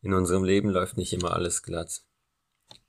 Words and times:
In 0.00 0.14
unserem 0.14 0.44
Leben 0.44 0.70
läuft 0.70 0.96
nicht 0.96 1.12
immer 1.12 1.32
alles 1.32 1.62
glatt. 1.62 2.02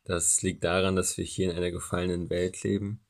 Das 0.03 0.41
liegt 0.41 0.63
daran, 0.63 0.95
dass 0.95 1.17
wir 1.17 1.25
hier 1.25 1.51
in 1.51 1.57
einer 1.57 1.71
gefallenen 1.71 2.29
Welt 2.29 2.63
leben, 2.63 3.05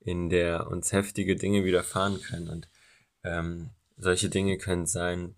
in 0.00 0.30
der 0.30 0.68
uns 0.68 0.92
heftige 0.92 1.36
Dinge 1.36 1.64
widerfahren 1.64 2.20
können. 2.20 2.48
Und 2.48 2.68
ähm, 3.24 3.70
solche 3.96 4.28
Dinge 4.28 4.58
können 4.58 4.86
sein 4.86 5.34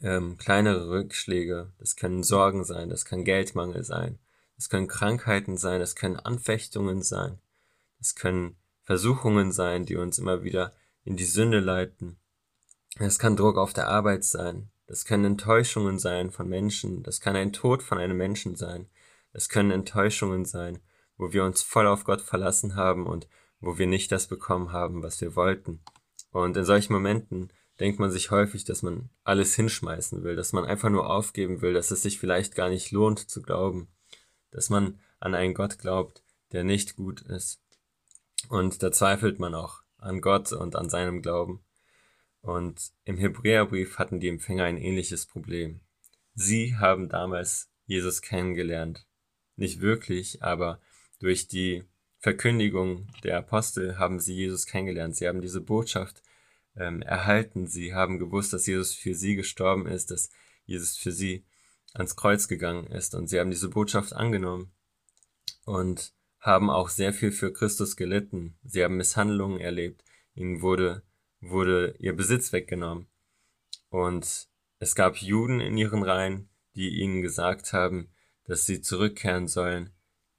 ähm, 0.00 0.36
kleinere 0.36 0.90
Rückschläge, 0.90 1.72
das 1.78 1.96
können 1.96 2.22
Sorgen 2.22 2.64
sein, 2.64 2.88
das 2.88 3.04
kann 3.04 3.24
Geldmangel 3.24 3.84
sein, 3.84 4.18
das 4.56 4.68
können 4.68 4.86
Krankheiten 4.86 5.56
sein, 5.56 5.80
das 5.80 5.96
können 5.96 6.16
Anfechtungen 6.16 7.02
sein, 7.02 7.38
das 7.98 8.14
können 8.14 8.56
Versuchungen 8.84 9.52
sein, 9.52 9.86
die 9.86 9.96
uns 9.96 10.18
immer 10.18 10.44
wieder 10.44 10.72
in 11.04 11.16
die 11.16 11.24
Sünde 11.24 11.60
leiten. 11.60 12.18
Es 12.98 13.18
kann 13.18 13.36
Druck 13.36 13.56
auf 13.56 13.72
der 13.72 13.88
Arbeit 13.88 14.24
sein, 14.24 14.70
das 14.88 15.04
können 15.04 15.24
Enttäuschungen 15.24 15.98
sein 15.98 16.30
von 16.30 16.48
Menschen, 16.48 17.02
das 17.02 17.20
kann 17.20 17.36
ein 17.36 17.52
Tod 17.52 17.82
von 17.82 17.98
einem 17.98 18.16
Menschen 18.16 18.56
sein, 18.56 18.88
das 19.32 19.48
können 19.48 19.70
Enttäuschungen 19.70 20.46
sein, 20.46 20.80
wo 21.18 21.32
wir 21.32 21.44
uns 21.44 21.62
voll 21.62 21.86
auf 21.86 22.04
Gott 22.04 22.22
verlassen 22.22 22.74
haben 22.74 23.06
und 23.06 23.28
wo 23.60 23.76
wir 23.76 23.86
nicht 23.86 24.10
das 24.10 24.28
bekommen 24.28 24.72
haben, 24.72 25.02
was 25.02 25.20
wir 25.20 25.36
wollten. 25.36 25.82
Und 26.30 26.56
in 26.56 26.64
solchen 26.64 26.94
Momenten 26.94 27.52
denkt 27.78 28.00
man 28.00 28.10
sich 28.10 28.30
häufig, 28.30 28.64
dass 28.64 28.82
man 28.82 29.10
alles 29.24 29.54
hinschmeißen 29.54 30.24
will, 30.24 30.36
dass 30.36 30.52
man 30.52 30.64
einfach 30.64 30.88
nur 30.88 31.10
aufgeben 31.10 31.60
will, 31.60 31.74
dass 31.74 31.90
es 31.90 32.02
sich 32.02 32.18
vielleicht 32.18 32.54
gar 32.54 32.70
nicht 32.70 32.90
lohnt 32.90 33.30
zu 33.30 33.42
glauben, 33.42 33.88
dass 34.50 34.70
man 34.70 34.98
an 35.20 35.34
einen 35.34 35.54
Gott 35.54 35.78
glaubt, 35.78 36.22
der 36.52 36.64
nicht 36.64 36.96
gut 36.96 37.20
ist. 37.20 37.60
Und 38.48 38.82
da 38.82 38.90
zweifelt 38.90 39.38
man 39.38 39.54
auch 39.54 39.82
an 39.98 40.22
Gott 40.22 40.52
und 40.52 40.76
an 40.76 40.88
seinem 40.88 41.20
Glauben. 41.20 41.60
Und 42.48 42.92
im 43.04 43.18
Hebräerbrief 43.18 43.98
hatten 43.98 44.20
die 44.20 44.28
Empfänger 44.28 44.64
ein 44.64 44.78
ähnliches 44.78 45.26
Problem. 45.26 45.80
Sie 46.34 46.76
haben 46.76 47.10
damals 47.10 47.70
Jesus 47.84 48.22
kennengelernt. 48.22 49.06
Nicht 49.56 49.82
wirklich, 49.82 50.42
aber 50.42 50.80
durch 51.18 51.46
die 51.48 51.84
Verkündigung 52.20 53.06
der 53.22 53.36
Apostel 53.36 53.98
haben 53.98 54.18
sie 54.18 54.34
Jesus 54.34 54.64
kennengelernt. 54.64 55.14
Sie 55.14 55.28
haben 55.28 55.42
diese 55.42 55.60
Botschaft 55.60 56.22
ähm, 56.74 57.02
erhalten. 57.02 57.66
Sie 57.66 57.92
haben 57.92 58.18
gewusst, 58.18 58.54
dass 58.54 58.66
Jesus 58.66 58.94
für 58.94 59.14
sie 59.14 59.36
gestorben 59.36 59.86
ist, 59.86 60.10
dass 60.10 60.30
Jesus 60.64 60.96
für 60.96 61.12
sie 61.12 61.44
ans 61.92 62.16
Kreuz 62.16 62.48
gegangen 62.48 62.86
ist. 62.86 63.14
Und 63.14 63.26
sie 63.26 63.38
haben 63.38 63.50
diese 63.50 63.68
Botschaft 63.68 64.14
angenommen 64.14 64.72
und 65.66 66.14
haben 66.40 66.70
auch 66.70 66.88
sehr 66.88 67.12
viel 67.12 67.30
für 67.30 67.52
Christus 67.52 67.94
gelitten. 67.94 68.56
Sie 68.64 68.82
haben 68.82 68.96
Misshandlungen 68.96 69.60
erlebt. 69.60 70.02
Ihnen 70.34 70.62
wurde 70.62 71.02
wurde 71.40 71.94
ihr 71.98 72.14
Besitz 72.14 72.52
weggenommen. 72.52 73.06
Und 73.90 74.48
es 74.78 74.94
gab 74.94 75.16
Juden 75.16 75.60
in 75.60 75.76
ihren 75.76 76.02
Reihen, 76.02 76.48
die 76.74 77.00
ihnen 77.00 77.22
gesagt 77.22 77.72
haben, 77.72 78.08
dass 78.44 78.66
sie 78.66 78.80
zurückkehren 78.80 79.48
sollen 79.48 79.90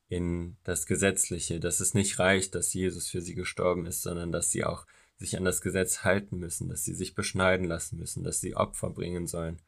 in 0.07 0.57
das 0.63 0.85
Gesetzliche, 0.87 1.59
dass 1.59 1.79
es 1.79 1.93
nicht 1.93 2.17
reicht, 2.19 2.55
dass 2.55 2.73
Jesus 2.73 3.07
für 3.07 3.21
sie 3.21 3.35
gestorben 3.35 3.85
ist, 3.85 4.01
sondern 4.01 4.31
dass 4.31 4.51
sie 4.51 4.63
auch 4.63 4.85
sich 5.17 5.37
an 5.37 5.45
das 5.45 5.61
Gesetz 5.61 6.03
halten 6.03 6.39
müssen, 6.39 6.69
dass 6.69 6.83
sie 6.83 6.93
sich 6.93 7.13
beschneiden 7.13 7.67
lassen 7.67 7.99
müssen, 7.99 8.23
dass 8.23 8.39
sie 8.39 8.55
Opfer 8.55 8.89
bringen 8.89 9.27
sollen. 9.27 9.61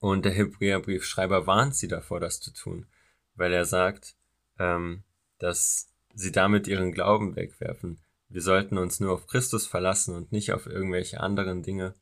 Und 0.00 0.24
der 0.24 0.32
Hebräerbriefschreiber 0.32 1.46
warnt 1.46 1.74
sie 1.74 1.88
davor, 1.88 2.20
das 2.20 2.40
zu 2.40 2.52
tun, 2.52 2.86
weil 3.34 3.52
er 3.52 3.64
sagt, 3.64 4.16
ähm, 4.58 5.02
dass 5.38 5.88
sie 6.14 6.32
damit 6.32 6.66
ihren 6.66 6.92
Glauben 6.92 7.36
wegwerfen, 7.36 7.98
wir 8.28 8.42
sollten 8.42 8.78
uns 8.78 9.00
nur 9.00 9.12
auf 9.12 9.26
Christus 9.26 9.66
verlassen 9.66 10.14
und 10.14 10.32
nicht 10.32 10.52
auf 10.52 10.66
irgendwelche 10.66 11.20
anderen 11.20 11.62
Dinge. 11.62 11.94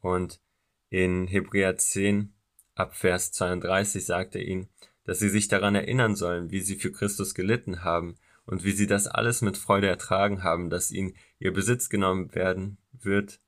Und 0.00 0.40
in 0.88 1.26
Hebräer 1.26 1.76
10 1.76 2.34
ab 2.74 2.96
Vers 2.96 3.32
32 3.32 4.04
sagt 4.04 4.34
er 4.34 4.42
ihnen, 4.42 4.68
dass 5.04 5.18
sie 5.18 5.28
sich 5.28 5.48
daran 5.48 5.74
erinnern 5.74 6.16
sollen, 6.16 6.50
wie 6.50 6.60
sie 6.60 6.76
für 6.76 6.92
Christus 6.92 7.34
gelitten 7.34 7.84
haben 7.84 8.18
und 8.46 8.64
wie 8.64 8.72
sie 8.72 8.86
das 8.86 9.06
alles 9.06 9.42
mit 9.42 9.56
Freude 9.56 9.86
ertragen 9.86 10.42
haben, 10.42 10.70
dass 10.70 10.90
ihnen 10.90 11.14
ihr 11.38 11.52
Besitz 11.52 11.88
genommen 11.88 12.34
werden 12.34 12.78
wird, 12.92 13.40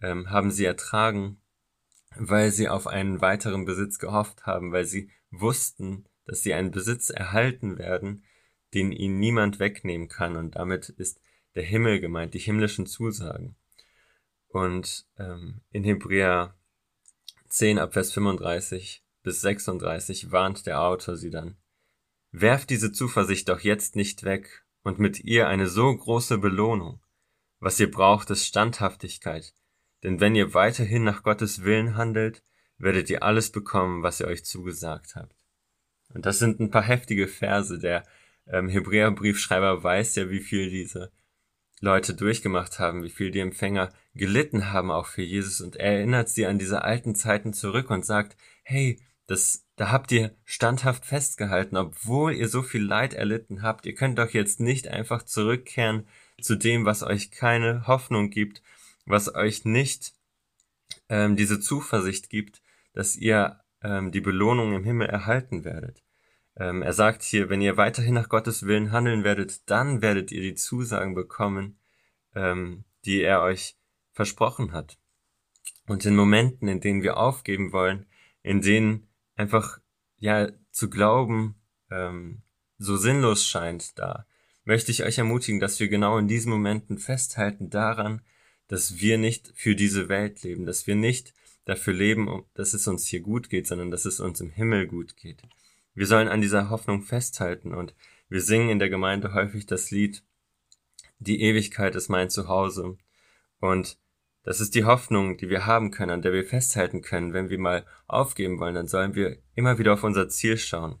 ähm, 0.00 0.30
haben 0.30 0.50
sie 0.50 0.64
ertragen, 0.64 1.40
weil 2.16 2.50
sie 2.50 2.68
auf 2.68 2.86
einen 2.86 3.20
weiteren 3.20 3.64
Besitz 3.64 3.98
gehofft 3.98 4.46
haben, 4.46 4.72
weil 4.72 4.84
sie 4.84 5.10
wussten, 5.30 6.06
dass 6.26 6.42
sie 6.42 6.54
einen 6.54 6.70
Besitz 6.70 7.10
erhalten 7.10 7.78
werden, 7.78 8.24
den 8.74 8.92
ihnen 8.92 9.18
niemand 9.18 9.58
wegnehmen 9.58 10.08
kann. 10.08 10.36
Und 10.36 10.56
damit 10.56 10.88
ist 10.90 11.20
der 11.56 11.64
Himmel 11.64 12.00
gemeint, 12.00 12.34
die 12.34 12.38
himmlischen 12.38 12.86
Zusagen. 12.86 13.56
Und 14.48 15.06
ähm, 15.18 15.62
in 15.70 15.82
Hebräer 15.84 16.54
10 17.48 17.78
ab 17.78 17.94
Vers 17.94 18.12
35 18.12 19.02
bis 19.22 19.40
36 19.40 20.30
warnt 20.30 20.66
der 20.66 20.80
Autor 20.80 21.16
sie 21.16 21.30
dann. 21.30 21.56
Werft 22.30 22.70
diese 22.70 22.92
Zuversicht 22.92 23.48
doch 23.48 23.60
jetzt 23.60 23.96
nicht 23.96 24.22
weg 24.22 24.64
und 24.82 24.98
mit 24.98 25.20
ihr 25.20 25.48
eine 25.48 25.66
so 25.66 25.94
große 25.96 26.38
Belohnung. 26.38 27.00
Was 27.58 27.80
ihr 27.80 27.90
braucht, 27.90 28.30
ist 28.30 28.46
Standhaftigkeit, 28.46 29.54
denn 30.02 30.20
wenn 30.20 30.36
ihr 30.36 30.52
weiterhin 30.52 31.04
nach 31.04 31.22
Gottes 31.22 31.64
Willen 31.64 31.96
handelt, 31.96 32.42
werdet 32.78 33.08
ihr 33.08 33.22
alles 33.22 33.50
bekommen, 33.50 34.02
was 34.02 34.20
ihr 34.20 34.26
euch 34.26 34.44
zugesagt 34.44 35.16
habt. 35.16 35.34
Und 36.10 36.26
das 36.26 36.38
sind 36.38 36.60
ein 36.60 36.70
paar 36.70 36.82
heftige 36.82 37.26
Verse. 37.26 37.78
Der 37.78 38.04
ähm, 38.46 38.68
Hebräerbriefschreiber 38.68 39.82
weiß 39.82 40.16
ja, 40.16 40.30
wie 40.30 40.40
viel 40.40 40.70
diese 40.70 41.10
Leute 41.80 42.14
durchgemacht 42.14 42.78
haben, 42.78 43.02
wie 43.02 43.10
viel 43.10 43.30
die 43.30 43.40
Empfänger 43.40 43.92
gelitten 44.14 44.72
haben 44.72 44.90
auch 44.90 45.06
für 45.06 45.22
Jesus 45.22 45.60
und 45.60 45.76
er 45.76 45.98
erinnert 45.98 46.28
sie 46.28 46.46
an 46.46 46.58
diese 46.58 46.82
alten 46.82 47.14
Zeiten 47.14 47.52
zurück 47.52 47.90
und 47.90 48.04
sagt, 48.04 48.36
hey, 48.62 48.98
das, 49.26 49.64
da 49.76 49.90
habt 49.90 50.12
ihr 50.12 50.34
standhaft 50.44 51.04
festgehalten, 51.04 51.76
obwohl 51.76 52.32
ihr 52.32 52.48
so 52.48 52.62
viel 52.62 52.82
Leid 52.82 53.12
erlitten 53.12 53.62
habt. 53.62 53.84
Ihr 53.84 53.94
könnt 53.94 54.18
doch 54.18 54.30
jetzt 54.30 54.60
nicht 54.60 54.88
einfach 54.88 55.24
zurückkehren 55.24 56.06
zu 56.40 56.56
dem, 56.56 56.84
was 56.84 57.02
euch 57.02 57.30
keine 57.30 57.86
Hoffnung 57.86 58.30
gibt, 58.30 58.62
was 59.04 59.34
euch 59.34 59.64
nicht 59.64 60.12
ähm, 61.08 61.36
diese 61.36 61.60
Zuversicht 61.60 62.30
gibt, 62.30 62.62
dass 62.92 63.16
ihr 63.16 63.60
ähm, 63.82 64.12
die 64.12 64.20
Belohnung 64.20 64.74
im 64.74 64.84
Himmel 64.84 65.08
erhalten 65.08 65.64
werdet. 65.64 66.02
Ähm, 66.58 66.82
er 66.82 66.92
sagt 66.92 67.22
hier, 67.22 67.50
wenn 67.50 67.60
ihr 67.60 67.76
weiterhin 67.76 68.14
nach 68.14 68.28
Gottes 68.28 68.66
Willen 68.66 68.92
handeln 68.92 69.24
werdet, 69.24 69.68
dann 69.70 70.00
werdet 70.00 70.32
ihr 70.32 70.40
die 70.40 70.54
Zusagen 70.54 71.14
bekommen, 71.14 71.78
ähm, 72.34 72.84
die 73.04 73.20
er 73.22 73.42
euch 73.42 73.76
versprochen 74.12 74.72
hat. 74.72 74.98
Und 75.86 76.04
in 76.04 76.16
Momenten, 76.16 76.68
in 76.68 76.80
denen 76.80 77.02
wir 77.02 77.18
aufgeben 77.18 77.72
wollen, 77.72 78.06
in 78.42 78.62
denen 78.62 79.08
einfach 79.34 79.78
ja 80.16 80.50
zu 80.70 80.88
glauben 80.88 81.56
ähm, 81.90 82.42
so 82.78 82.96
sinnlos 82.96 83.44
scheint, 83.44 83.98
da 83.98 84.26
möchte 84.64 84.90
ich 84.90 85.04
euch 85.04 85.18
ermutigen, 85.18 85.60
dass 85.60 85.78
wir 85.78 85.88
genau 85.88 86.18
in 86.18 86.28
diesen 86.28 86.50
Momenten 86.50 86.98
festhalten 86.98 87.70
daran, 87.70 88.22
dass 88.68 89.00
wir 89.00 89.18
nicht 89.18 89.52
für 89.54 89.76
diese 89.76 90.08
Welt 90.08 90.42
leben, 90.42 90.66
dass 90.66 90.86
wir 90.86 90.96
nicht 90.96 91.34
dafür 91.66 91.94
leben, 91.94 92.44
dass 92.54 92.74
es 92.74 92.88
uns 92.88 93.06
hier 93.06 93.20
gut 93.20 93.48
geht, 93.48 93.66
sondern 93.66 93.90
dass 93.90 94.04
es 94.06 94.20
uns 94.20 94.40
im 94.40 94.50
Himmel 94.50 94.86
gut 94.86 95.16
geht. 95.16 95.42
Wir 95.96 96.06
sollen 96.06 96.28
an 96.28 96.42
dieser 96.42 96.68
Hoffnung 96.68 97.02
festhalten 97.02 97.74
und 97.74 97.94
wir 98.28 98.42
singen 98.42 98.68
in 98.68 98.78
der 98.78 98.90
Gemeinde 98.90 99.32
häufig 99.32 99.64
das 99.64 99.90
Lied 99.90 100.22
Die 101.18 101.40
Ewigkeit 101.40 101.94
ist 101.96 102.10
mein 102.10 102.28
Zuhause. 102.28 102.98
Und 103.60 103.98
das 104.42 104.60
ist 104.60 104.74
die 104.74 104.84
Hoffnung, 104.84 105.38
die 105.38 105.48
wir 105.48 105.64
haben 105.64 105.90
können, 105.90 106.10
an 106.10 106.22
der 106.22 106.34
wir 106.34 106.44
festhalten 106.44 107.00
können. 107.00 107.32
Wenn 107.32 107.48
wir 107.48 107.58
mal 107.58 107.86
aufgeben 108.08 108.60
wollen, 108.60 108.74
dann 108.74 108.88
sollen 108.88 109.14
wir 109.14 109.38
immer 109.54 109.78
wieder 109.78 109.94
auf 109.94 110.04
unser 110.04 110.28
Ziel 110.28 110.58
schauen. 110.58 110.98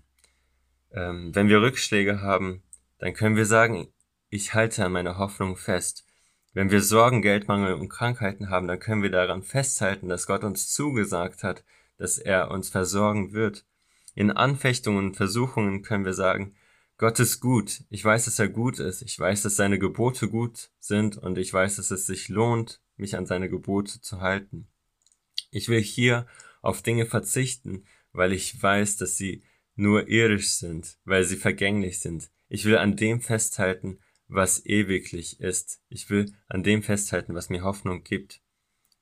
Ähm, 0.92 1.34
wenn 1.34 1.50
wir 1.50 1.60
Rückschläge 1.60 2.22
haben, 2.22 2.62
dann 2.96 3.12
können 3.12 3.36
wir 3.36 3.44
sagen, 3.44 3.88
ich 4.30 4.54
halte 4.54 4.82
an 4.82 4.92
meiner 4.92 5.18
Hoffnung 5.18 5.58
fest. 5.58 6.06
Wenn 6.54 6.70
wir 6.70 6.80
Sorgen, 6.80 7.20
Geldmangel 7.20 7.74
und 7.74 7.90
Krankheiten 7.90 8.48
haben, 8.48 8.66
dann 8.66 8.80
können 8.80 9.02
wir 9.02 9.10
daran 9.10 9.42
festhalten, 9.42 10.08
dass 10.08 10.26
Gott 10.26 10.42
uns 10.42 10.72
zugesagt 10.72 11.42
hat, 11.42 11.64
dass 11.98 12.16
er 12.16 12.50
uns 12.50 12.70
versorgen 12.70 13.34
wird. 13.34 13.66
In 14.16 14.30
Anfechtungen 14.30 15.08
und 15.08 15.16
Versuchungen 15.16 15.82
können 15.82 16.06
wir 16.06 16.14
sagen, 16.14 16.54
Gott 16.96 17.20
ist 17.20 17.38
gut. 17.40 17.84
Ich 17.90 18.02
weiß, 18.02 18.24
dass 18.24 18.38
er 18.38 18.48
gut 18.48 18.78
ist. 18.78 19.02
Ich 19.02 19.18
weiß, 19.18 19.42
dass 19.42 19.56
seine 19.56 19.78
Gebote 19.78 20.28
gut 20.30 20.70
sind 20.80 21.18
und 21.18 21.36
ich 21.36 21.52
weiß, 21.52 21.76
dass 21.76 21.90
es 21.90 22.06
sich 22.06 22.30
lohnt, 22.30 22.80
mich 22.96 23.18
an 23.18 23.26
seine 23.26 23.50
Gebote 23.50 24.00
zu 24.00 24.22
halten. 24.22 24.68
Ich 25.50 25.68
will 25.68 25.82
hier 25.82 26.26
auf 26.62 26.80
Dinge 26.80 27.04
verzichten, 27.04 27.84
weil 28.12 28.32
ich 28.32 28.60
weiß, 28.60 28.96
dass 28.96 29.18
sie 29.18 29.42
nur 29.74 30.08
irdisch 30.08 30.54
sind, 30.54 30.96
weil 31.04 31.24
sie 31.24 31.36
vergänglich 31.36 32.00
sind. 32.00 32.30
Ich 32.48 32.64
will 32.64 32.78
an 32.78 32.96
dem 32.96 33.20
festhalten, 33.20 33.98
was 34.28 34.64
ewiglich 34.64 35.40
ist. 35.40 35.82
Ich 35.90 36.08
will 36.08 36.32
an 36.46 36.62
dem 36.62 36.82
festhalten, 36.82 37.34
was 37.34 37.50
mir 37.50 37.62
Hoffnung 37.62 38.02
gibt. 38.02 38.40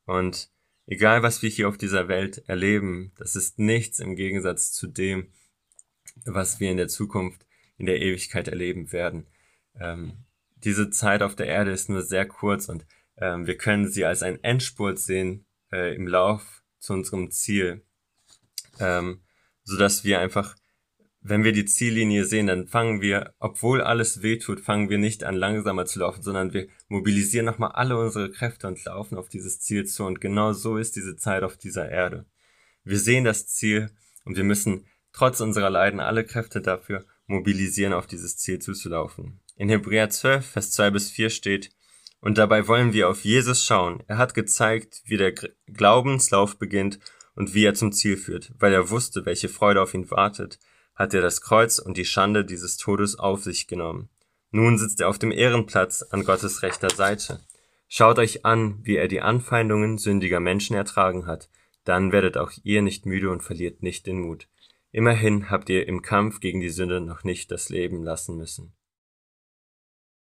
Und 0.07 0.51
Egal, 0.87 1.23
was 1.23 1.43
wir 1.43 1.49
hier 1.49 1.69
auf 1.69 1.79
dieser 1.79 2.09
Welt 2.09 2.43
erleben, 2.47 3.13
das 3.17 3.37
ist 3.37 3.59
nichts 3.59 4.01
im 4.01 4.17
Gegensatz 4.17 4.73
zu 4.73 4.87
dem, 4.87 5.33
was 6.27 6.61
wir 6.61 6.71
in 6.71 6.77
der 6.77 6.89
Zukunft, 6.89 7.47
in 7.79 7.87
der 7.87 8.01
Ewigkeit 8.01 8.49
erleben 8.49 8.93
werden. 8.93 9.27
Ähm, 9.81 10.25
diese 10.57 10.91
Zeit 10.91 11.23
auf 11.23 11.37
der 11.37 11.47
Erde 11.47 11.71
ist 11.73 11.89
nur 11.89 12.03
sehr 12.03 12.27
kurz 12.27 12.69
und 12.69 12.87
ähm, 13.17 13.47
wir 13.47 13.57
können 13.57 13.89
sie 13.89 14.05
als 14.05 14.23
ein 14.23 14.43
Endspurt 14.43 14.99
sehen 14.99 15.47
äh, 15.73 15.95
im 15.95 16.07
Lauf 16.07 16.63
zu 16.79 16.93
unserem 16.93 17.31
Ziel, 17.31 17.85
ähm, 18.79 19.23
so 19.63 19.79
dass 19.79 20.05
wir 20.05 20.21
einfach, 20.21 20.55
wenn 21.27 21.43
wir 21.43 21.53
die 21.53 21.65
Ziellinie 21.65 22.27
sehen, 22.27 22.49
dann 22.49 22.67
fangen 22.67 23.01
wir, 23.01 23.33
obwohl 23.39 23.81
alles 23.81 24.21
wehtut, 24.21 24.61
fangen 24.61 24.91
wir 24.91 24.99
nicht 24.99 25.25
an 25.25 25.35
langsamer 25.35 25.87
zu 25.87 26.01
laufen, 26.01 26.23
sondern 26.23 26.53
wir 26.53 26.69
mobilisieren 26.89 27.47
nochmal 27.47 27.73
alle 27.73 27.99
unsere 27.99 28.31
Kräfte 28.31 28.69
und 28.69 28.85
laufen 28.85 29.17
auf 29.17 29.31
dieses 29.31 29.59
Ziel 29.59 29.87
zu. 29.87 30.05
Und 30.05 30.21
genau 30.21 30.53
so 30.53 30.77
ist 30.77 30.97
diese 30.97 31.17
Zeit 31.17 31.43
auf 31.43 31.57
dieser 31.57 31.89
Erde. 31.89 32.27
Wir 32.85 32.99
sehen 32.99 33.25
das 33.25 33.47
Ziel 33.47 33.91
und 34.27 34.37
wir 34.37 34.45
müssen 34.45 34.85
trotz 35.15 35.41
unserer 35.41 35.71
Leiden 35.71 35.99
alle 35.99 36.25
Kräfte 36.25 36.61
dafür 36.61 37.07
mobilisieren, 37.27 37.95
auf 37.95 38.07
dieses 38.07 38.37
Ziel 38.37 38.59
zuzulaufen. 38.59 39.41
In 39.57 39.71
Hebräer 39.71 40.11
12, 40.11 40.45
Vers 40.45 40.73
2 40.73 40.91
bis 40.91 41.11
4 41.11 41.31
steht, 41.31 41.71
und 42.21 42.37
dabei 42.37 42.69
wollen 42.69 42.93
wir 42.93 43.09
auf 43.09 43.25
Jesus 43.25 43.65
schauen. 43.65 44.03
Er 44.09 44.19
hat 44.19 44.35
gezeigt, 44.35 45.03
wie 45.07 45.17
der 45.17 45.33
Glaubenslauf 45.67 46.59
beginnt 46.59 46.99
und 47.35 47.55
wie 47.55 47.65
er 47.65 47.75
zum 47.75 47.93
Ziel 47.93 48.17
führt. 48.17 48.53
Weil 48.59 48.73
er 48.73 48.91
wusste, 48.91 49.25
welche 49.27 49.49
Freude 49.49 49.83
auf 49.83 49.93
ihn 49.95 50.11
wartet, 50.11 50.59
hat 50.95 51.15
er 51.15 51.23
das 51.23 51.41
Kreuz 51.41 51.79
und 51.79 51.97
die 51.97 52.05
Schande 52.05 52.45
dieses 52.45 52.77
Todes 52.77 53.19
auf 53.19 53.43
sich 53.43 53.67
genommen. 53.67 54.09
Nun 54.51 54.79
sitzt 54.79 55.01
er 55.01 55.09
auf 55.09 55.19
dem 55.19 55.33
Ehrenplatz 55.33 56.03
an 56.03 56.25
Gottes 56.25 56.63
rechter 56.63 56.91
Seite. 56.91 57.41
Schaut 57.89 58.19
euch 58.19 58.45
an, 58.45 58.79
wie 58.83 58.97
er 58.97 59.09
die 59.09 59.21
Anfeindungen 59.21 59.99
sündiger 59.99 60.41
Menschen 60.41 60.77
ertragen 60.77 61.27
hat, 61.27 61.49
dann 61.85 62.13
werdet 62.13 62.37
auch 62.37 62.53
ihr 62.63 62.83
nicht 62.83 63.07
müde 63.07 63.31
und 63.31 63.43
verliert 63.43 63.83
nicht 63.83 64.07
den 64.07 64.21
Mut. 64.21 64.49
Immerhin 64.91 65.51
habt 65.51 65.69
ihr 65.71 65.87
im 65.89 66.03
Kampf 66.03 66.41
gegen 66.41 66.61
die 66.61 66.71
Sünde 66.71 67.01
noch 67.01 67.25
nicht 67.25 67.51
das 67.51 67.69
Leben 67.69 68.03
lassen 68.03 68.37
müssen. 68.37 68.73